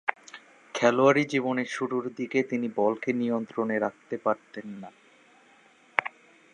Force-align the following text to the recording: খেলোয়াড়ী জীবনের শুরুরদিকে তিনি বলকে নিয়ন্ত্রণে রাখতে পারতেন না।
খেলোয়াড়ী 0.75 1.23
জীবনের 1.25 1.65
শুরুরদিকে 1.65 2.39
তিনি 2.43 2.67
বলকে 2.75 3.09
নিয়ন্ত্রণে 3.13 3.79
রাখতে 3.79 4.15
পারতেন 4.17 4.67
না। 4.81 4.89